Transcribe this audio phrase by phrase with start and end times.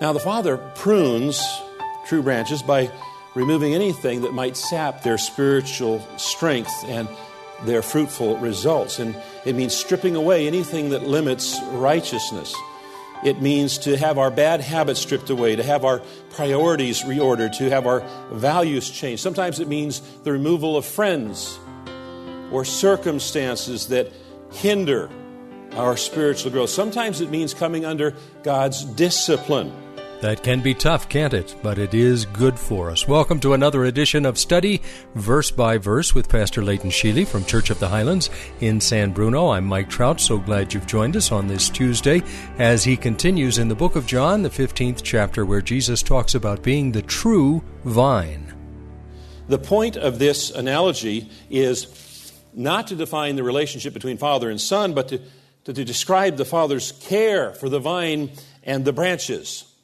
[0.00, 1.42] Now, the Father prunes
[2.06, 2.90] true branches by
[3.34, 7.08] removing anything that might sap their spiritual strength and
[7.64, 8.98] their fruitful results.
[8.98, 12.54] And it means stripping away anything that limits righteousness.
[13.24, 17.70] It means to have our bad habits stripped away, to have our priorities reordered, to
[17.70, 18.00] have our
[18.30, 19.22] values changed.
[19.22, 21.58] Sometimes it means the removal of friends
[22.52, 24.12] or circumstances that
[24.52, 25.08] hinder
[25.72, 26.70] our spiritual growth.
[26.70, 29.72] Sometimes it means coming under God's discipline.
[30.22, 31.54] That can be tough, can't it?
[31.62, 33.06] But it is good for us.
[33.06, 34.80] Welcome to another edition of Study
[35.14, 39.50] Verse by Verse with Pastor Leighton Sheely from Church of the Highlands in San Bruno.
[39.50, 40.18] I'm Mike Trout.
[40.18, 42.22] So glad you've joined us on this Tuesday
[42.58, 46.62] as he continues in the book of John, the 15th chapter, where Jesus talks about
[46.62, 48.54] being the true vine.
[49.48, 54.94] The point of this analogy is not to define the relationship between father and son,
[54.94, 55.20] but to,
[55.64, 58.30] to, to describe the father's care for the vine
[58.62, 59.74] and the branches.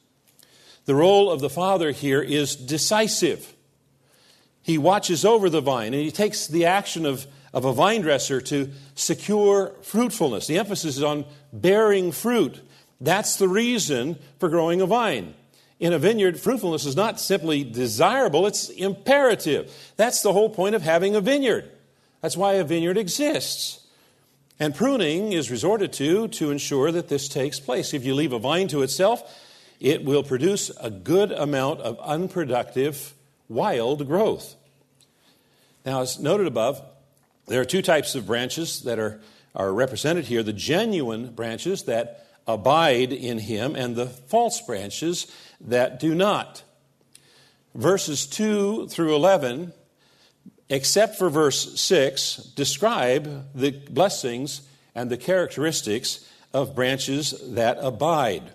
[0.85, 3.53] The role of the father here is decisive.
[4.61, 8.41] He watches over the vine and he takes the action of, of a vine dresser
[8.41, 10.47] to secure fruitfulness.
[10.47, 12.61] The emphasis is on bearing fruit.
[12.99, 15.35] That's the reason for growing a vine.
[15.79, 19.93] In a vineyard, fruitfulness is not simply desirable, it's imperative.
[19.97, 21.69] That's the whole point of having a vineyard.
[22.21, 23.85] That's why a vineyard exists.
[24.59, 27.93] And pruning is resorted to to ensure that this takes place.
[27.93, 29.23] If you leave a vine to itself,
[29.83, 33.13] it will produce a good amount of unproductive,
[33.49, 34.55] wild growth.
[35.85, 36.81] Now, as noted above,
[37.47, 39.19] there are two types of branches that are,
[39.53, 45.27] are represented here the genuine branches that abide in Him, and the false branches
[45.59, 46.63] that do not.
[47.75, 49.73] Verses 2 through 11,
[50.69, 54.61] except for verse 6, describe the blessings
[54.95, 58.51] and the characteristics of branches that abide.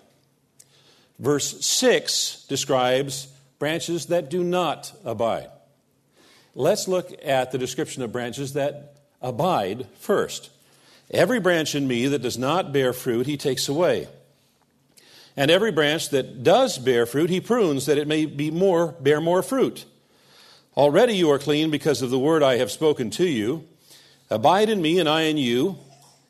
[1.18, 5.48] Verse 6 describes branches that do not abide.
[6.54, 10.50] Let's look at the description of branches that abide first.
[11.10, 14.08] Every branch in me that does not bear fruit, he takes away.
[15.36, 19.20] And every branch that does bear fruit, he prunes that it may be more, bear
[19.20, 19.84] more fruit.
[20.76, 23.64] Already you are clean because of the word I have spoken to you.
[24.30, 25.78] Abide in me, and I in you.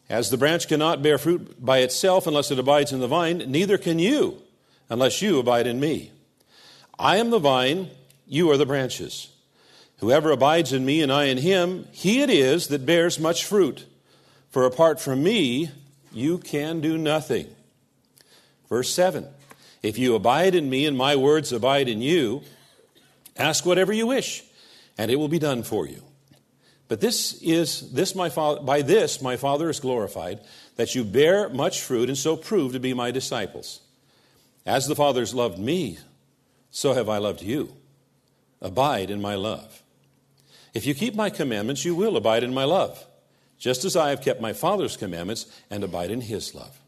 [0.09, 3.77] As the branch cannot bear fruit by itself unless it abides in the vine, neither
[3.77, 4.43] can you
[4.89, 6.13] unless you abide in me.
[6.99, 7.91] I am the vine,
[8.27, 9.29] you are the branches.
[9.99, 13.87] Whoever abides in me and I in him, he it is that bears much fruit.
[14.51, 15.71] For apart from me,
[16.13, 17.49] you can do nothing.
[18.69, 19.27] Verse 7
[19.83, 22.43] If you abide in me and my words abide in you,
[23.37, 24.45] ask whatever you wish,
[24.97, 26.03] and it will be done for you.
[26.87, 30.41] But this is this my father by this my father is glorified,
[30.77, 33.81] that you bear much fruit and so prove to be my disciples.
[34.69, 35.97] As the Father's loved me,
[36.71, 37.75] so have I loved you.
[38.61, 39.83] Abide in my love.
[40.75, 43.03] If you keep my commandments, you will abide in my love,
[43.57, 46.79] just as I have kept my Father's commandments and abide in his love.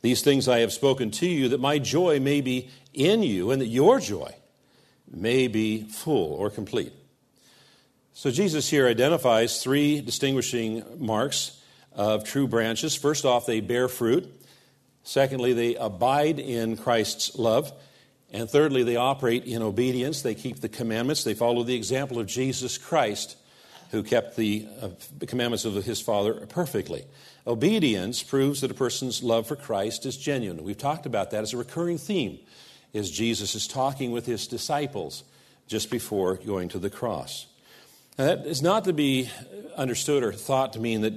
[0.00, 3.60] These things I have spoken to you, that my joy may be in you, and
[3.60, 4.34] that your joy
[5.06, 6.94] may be full or complete.
[8.14, 11.60] So Jesus here identifies three distinguishing marks
[11.92, 12.96] of true branches.
[12.96, 14.40] First off, they bear fruit.
[15.04, 17.72] Secondly, they abide in Christ's love.
[18.32, 20.22] And thirdly, they operate in obedience.
[20.22, 21.22] They keep the commandments.
[21.22, 23.36] They follow the example of Jesus Christ,
[23.90, 24.88] who kept the uh,
[25.26, 27.04] commandments of his Father perfectly.
[27.46, 30.64] Obedience proves that a person's love for Christ is genuine.
[30.64, 32.38] We've talked about that as a recurring theme
[32.94, 35.24] as Jesus is talking with his disciples
[35.66, 37.46] just before going to the cross.
[38.18, 39.28] Now, that is not to be
[39.76, 41.14] understood or thought to mean that,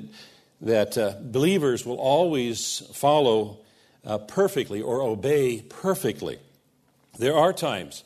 [0.62, 3.60] that uh, believers will always follow
[4.08, 6.40] uh, perfectly or obey perfectly.
[7.20, 8.04] There are times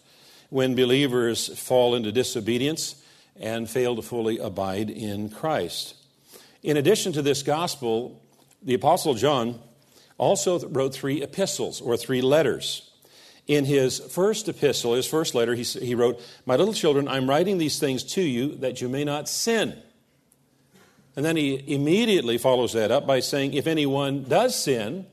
[0.49, 3.01] when believers fall into disobedience
[3.39, 5.95] and fail to fully abide in Christ.
[6.63, 8.21] In addition to this gospel,
[8.61, 9.59] the Apostle John
[10.17, 12.89] also wrote three epistles or three letters.
[13.47, 17.57] In his first epistle, his first letter, he, he wrote, My little children, I'm writing
[17.57, 19.81] these things to you that you may not sin.
[21.15, 25.05] And then he immediately follows that up by saying, If anyone does sin,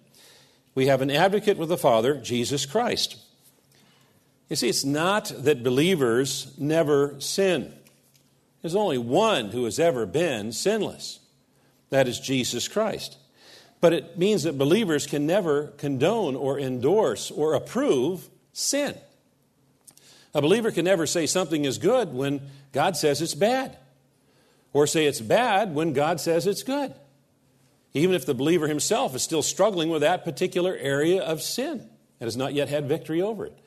[0.75, 3.17] We have an advocate with the Father, Jesus Christ.
[4.49, 7.73] You see, it's not that believers never sin.
[8.63, 11.21] There's only one who has ever been sinless.
[11.91, 13.17] That is Jesus Christ.
[13.81, 18.97] But it means that believers can never condone or endorse or approve sin.
[20.35, 22.41] A believer can never say something is good when
[22.73, 23.77] God says it's bad,
[24.73, 26.93] or say it's bad when God says it's good,
[27.95, 31.89] even if the believer himself is still struggling with that particular area of sin
[32.21, 33.59] and has not yet had victory over it.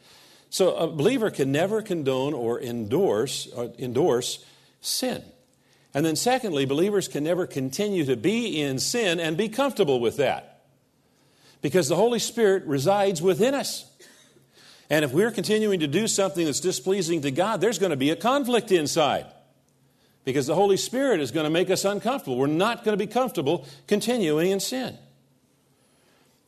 [0.50, 4.46] So a believer can never condone or endorse, or endorse
[4.82, 5.24] sin.
[5.94, 10.18] And then, secondly, believers can never continue to be in sin and be comfortable with
[10.18, 10.62] that.
[11.62, 13.86] Because the Holy Spirit resides within us.
[14.90, 18.10] And if we're continuing to do something that's displeasing to God, there's going to be
[18.10, 19.26] a conflict inside.
[20.24, 22.38] Because the Holy Spirit is going to make us uncomfortable.
[22.38, 24.98] We're not going to be comfortable continuing in sin.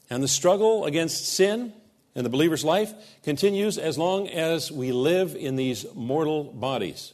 [0.09, 1.73] And the struggle against sin
[2.15, 2.93] in the believer's life
[3.23, 7.13] continues as long as we live in these mortal bodies.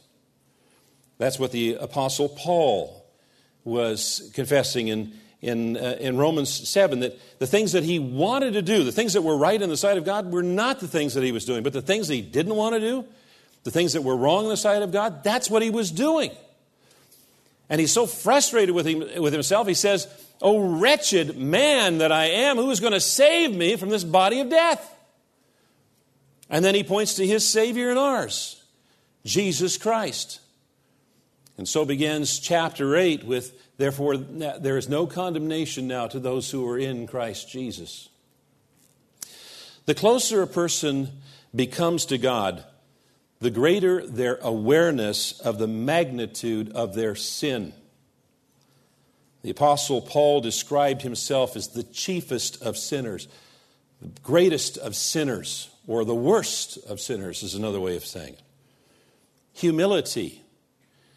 [1.18, 3.04] That's what the Apostle Paul
[3.64, 8.62] was confessing in, in, uh, in Romans 7 that the things that he wanted to
[8.62, 11.14] do, the things that were right in the sight of God, were not the things
[11.14, 13.04] that he was doing, but the things that he didn't want to do,
[13.64, 16.30] the things that were wrong in the sight of God, that's what he was doing.
[17.70, 20.08] And he's so frustrated with, him, with himself, he says,
[20.42, 24.40] Oh, wretched man that I am, who is going to save me from this body
[24.40, 24.96] of death?
[26.50, 28.62] And then he points to his Savior and ours,
[29.24, 30.40] Jesus Christ.
[31.56, 36.68] And so begins chapter 8 with, Therefore, there is no condemnation now to those who
[36.68, 38.08] are in Christ Jesus.
[39.86, 41.08] The closer a person
[41.54, 42.64] becomes to God,
[43.40, 47.72] the greater their awareness of the magnitude of their sin.
[49.42, 53.26] The Apostle Paul described himself as the chiefest of sinners,
[54.00, 58.42] the greatest of sinners or the worst of sinners is another way of saying it.
[59.54, 60.42] Humility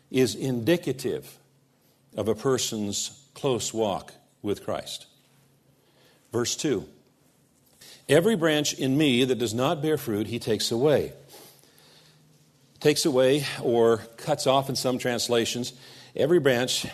[0.10, 1.38] is indicative
[2.16, 5.08] of a person's close walk with Christ.
[6.32, 6.86] Verse 2
[8.10, 11.14] Every branch in me that does not bear fruit, he takes away.
[12.84, 15.72] Takes away or cuts off in some translations.
[16.18, 16.86] Every branch.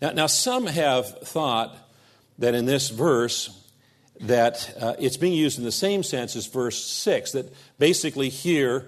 [0.00, 1.76] Now, now some have thought
[2.38, 3.50] that in this verse,
[4.20, 8.86] that uh, it's being used in the same sense as verse 6, that basically here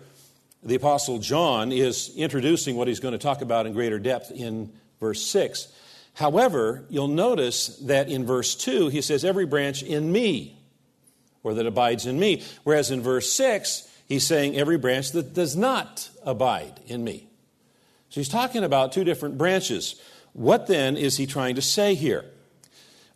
[0.63, 4.73] the Apostle John is introducing what he's going to talk about in greater depth in
[5.01, 5.67] verse 6.
[6.13, 10.57] However, you'll notice that in verse 2, he says, Every branch in me,
[11.43, 12.45] or that abides in me.
[12.63, 17.27] Whereas in verse 6, he's saying, Every branch that does not abide in me.
[18.09, 20.01] So he's talking about two different branches.
[20.33, 22.25] What then is he trying to say here?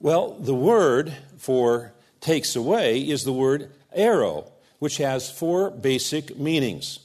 [0.00, 7.00] Well, the word for takes away is the word airo, which has four basic meanings.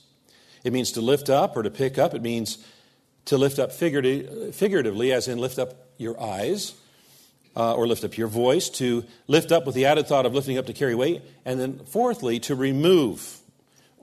[0.63, 2.13] It means to lift up or to pick up.
[2.13, 2.65] It means
[3.25, 6.74] to lift up figuratively, as in lift up your eyes
[7.56, 10.57] uh, or lift up your voice, to lift up with the added thought of lifting
[10.57, 13.39] up to carry weight, and then fourthly, to remove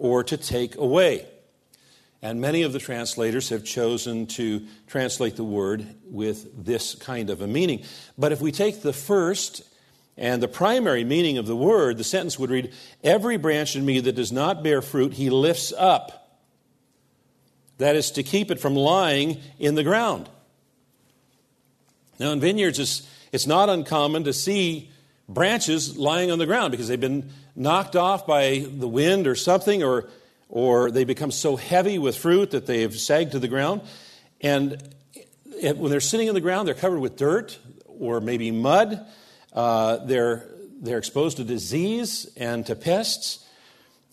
[0.01, 1.27] or to take away.
[2.23, 7.43] And many of the translators have chosen to translate the word with this kind of
[7.43, 7.85] a meaning.
[8.19, 9.63] But if we take the first
[10.17, 12.73] and the primary meaning of the word, the sentence would read
[13.05, 16.41] Every branch in me that does not bear fruit, he lifts up.
[17.79, 20.29] That is to keep it from lying in the ground.
[22.19, 24.90] Now, in vineyards, it's, it's not uncommon to see
[25.33, 29.83] branches lying on the ground because they've been knocked off by the wind or something,
[29.83, 30.09] or,
[30.49, 33.81] or they become so heavy with fruit that they've sagged to the ground.
[34.41, 34.83] And
[35.63, 39.07] when they're sitting on the ground, they're covered with dirt or maybe mud.
[39.53, 40.49] Uh, they're,
[40.81, 43.47] they're exposed to disease and to pests,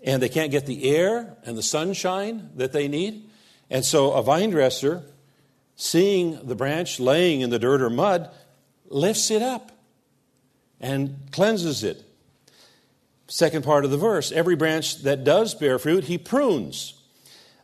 [0.03, 3.29] and they can't get the air and the sunshine that they need.
[3.69, 5.03] And so a vine dresser,
[5.75, 8.29] seeing the branch laying in the dirt or mud,
[8.89, 9.71] lifts it up
[10.79, 12.03] and cleanses it.
[13.27, 16.93] Second part of the verse every branch that does bear fruit, he prunes,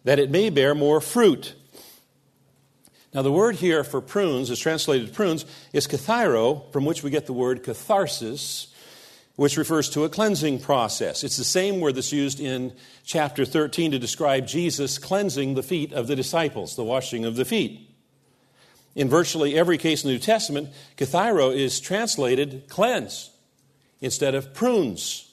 [0.04, 1.56] that it may bear more fruit.
[3.14, 7.28] Now, the word here for prunes is translated prunes is kathairo, from which we get
[7.28, 8.74] the word catharsis,
[9.36, 11.24] which refers to a cleansing process.
[11.24, 12.74] It's the same word that's used in
[13.06, 17.46] chapter 13 to describe Jesus cleansing the feet of the disciples, the washing of the
[17.46, 17.93] feet.
[18.96, 23.32] In virtually every case in the New Testament, kathairo is translated cleanse
[24.02, 25.32] instead of prunes.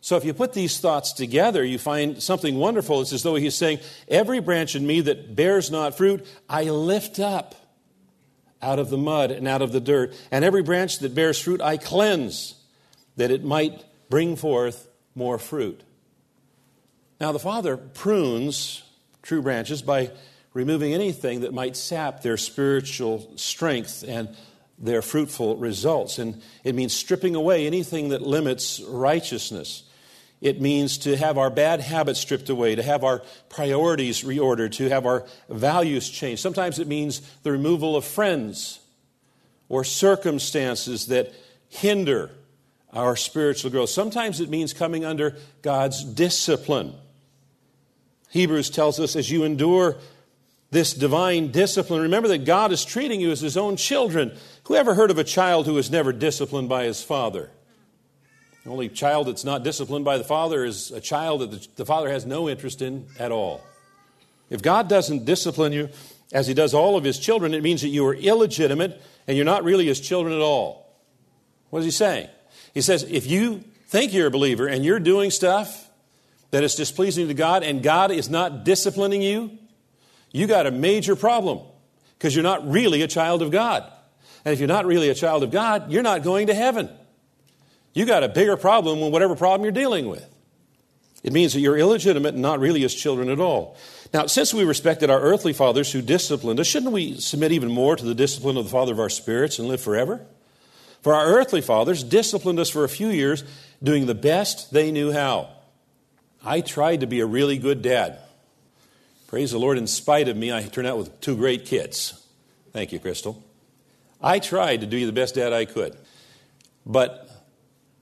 [0.00, 3.02] So if you put these thoughts together, you find something wonderful.
[3.02, 7.20] It's as though he's saying, Every branch in me that bears not fruit, I lift
[7.20, 7.54] up
[8.60, 10.14] out of the mud and out of the dirt.
[10.30, 12.54] And every branch that bears fruit, I cleanse
[13.16, 15.82] that it might bring forth more fruit.
[17.20, 18.82] Now, the Father prunes
[19.22, 20.10] true branches by
[20.54, 24.34] removing anything that might sap their spiritual strength and
[24.78, 26.18] their fruitful results.
[26.18, 29.84] And it means stripping away anything that limits righteousness.
[30.40, 34.88] It means to have our bad habits stripped away, to have our priorities reordered, to
[34.88, 36.42] have our values changed.
[36.42, 38.80] Sometimes it means the removal of friends
[39.68, 41.32] or circumstances that
[41.68, 42.32] hinder
[42.92, 43.88] our spiritual growth.
[43.88, 46.92] Sometimes it means coming under God's discipline.
[48.30, 49.96] Hebrews tells us as you endure
[50.72, 54.32] this divine discipline, remember that God is treating you as his own children.
[54.64, 57.50] Who ever heard of a child who was never disciplined by his father?
[58.64, 62.08] The only child that's not disciplined by the father is a child that the father
[62.08, 63.60] has no interest in at all.
[64.48, 65.90] If God doesn't discipline you
[66.32, 68.98] as he does all of his children, it means that you are illegitimate
[69.28, 70.90] and you're not really his children at all.
[71.68, 72.28] What is he saying?
[72.72, 75.90] He says, if you think you're a believer and you're doing stuff
[76.50, 79.58] that is displeasing to God and God is not disciplining you,
[80.32, 81.60] you got a major problem
[82.18, 83.90] because you're not really a child of God.
[84.44, 86.88] And if you're not really a child of God, you're not going to heaven.
[87.94, 90.26] You got a bigger problem than whatever problem you're dealing with.
[91.22, 93.76] It means that you're illegitimate and not really his children at all.
[94.12, 97.94] Now, since we respected our earthly fathers who disciplined us, shouldn't we submit even more
[97.94, 100.20] to the discipline of the Father of our spirits and live forever?
[101.02, 103.44] For our earthly fathers disciplined us for a few years,
[103.82, 105.50] doing the best they knew how.
[106.44, 108.18] I tried to be a really good dad.
[109.32, 112.22] Praise the Lord, in spite of me, I turned out with two great kids.
[112.74, 113.42] Thank you, Crystal.
[114.20, 115.96] I tried to do you the best dad I could.
[116.84, 117.30] But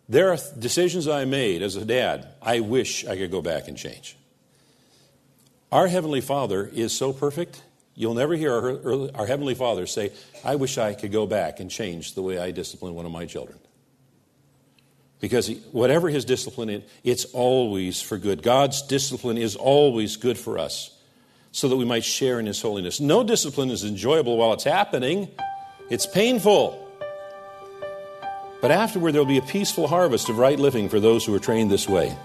[0.09, 3.79] there are decisions I made as a dad I wish I could go back and
[3.79, 4.17] change.
[5.71, 7.63] Our Heavenly Father is so perfect,
[7.95, 10.11] you'll never hear our, our, Heavenly Father say,
[10.45, 13.27] I wish I could go back and change the way I discipline one of my
[13.27, 13.61] children.
[15.21, 18.43] Because he, whatever his discipline is, it's always for good.
[18.43, 20.97] God's discipline is always good for us
[21.53, 23.01] so that we might share in his holiness.
[23.01, 25.29] No discipline is enjoyable while it's happening,
[25.89, 26.89] it's painful.
[28.61, 31.39] But afterward, there will be a peaceful harvest of right living for those who are
[31.39, 32.17] trained this way.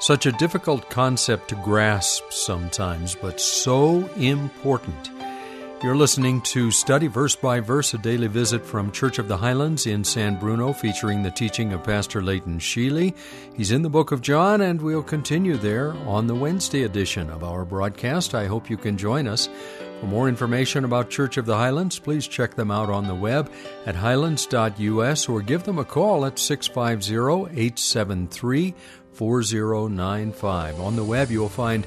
[0.00, 5.13] Such a difficult concept to grasp sometimes, but so important.
[5.82, 9.86] You're listening to Study Verse by Verse, a daily visit from Church of the Highlands
[9.86, 13.14] in San Bruno, featuring the teaching of Pastor Leighton Sheely.
[13.54, 17.44] He's in the book of John, and we'll continue there on the Wednesday edition of
[17.44, 18.34] our broadcast.
[18.34, 19.50] I hope you can join us.
[20.00, 23.52] For more information about Church of the Highlands, please check them out on the web
[23.84, 28.74] at highlands.us or give them a call at 650 873
[29.12, 30.80] 4095.
[30.80, 31.86] On the web, you'll find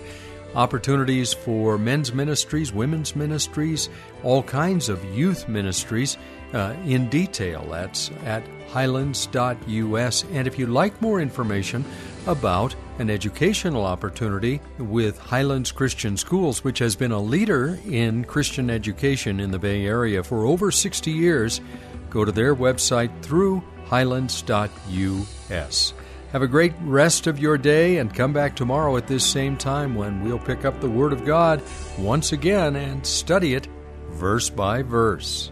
[0.56, 3.89] opportunities for men's ministries, women's ministries,
[4.24, 6.18] all kinds of youth ministries
[6.54, 7.66] uh, in detail.
[7.70, 10.24] That's at highlands.us.
[10.32, 11.86] And if you'd like more information
[12.25, 18.70] about an educational opportunity with Highlands Christian Schools, which has been a leader in Christian
[18.70, 21.62] education in the Bay Area for over 60 years,
[22.10, 25.94] go to their website through highlands.us.
[26.34, 29.96] Have a great rest of your day and come back tomorrow at this same time
[29.96, 31.62] when we'll pick up the Word of God
[31.98, 33.67] once again and study it
[34.10, 35.51] verse by verse.